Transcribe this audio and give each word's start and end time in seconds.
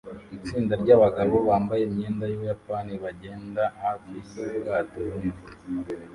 Itsinda 0.35 0.73
ryabagabo 0.81 1.35
bambaye 1.47 1.83
imyenda 1.85 2.23
yubuyapani 2.27 2.93
bagenda 3.03 3.63
hafi 3.81 4.07
yubwato 4.39 4.97
bunini 5.09 5.39